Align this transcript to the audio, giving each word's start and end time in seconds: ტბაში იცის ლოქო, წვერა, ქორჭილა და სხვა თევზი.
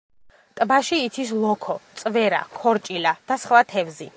ტბაში 0.59 0.97
იცის 1.09 1.33
ლოქო, 1.43 1.75
წვერა, 2.01 2.39
ქორჭილა 2.57 3.13
და 3.31 3.39
სხვა 3.45 3.63
თევზი. 3.75 4.09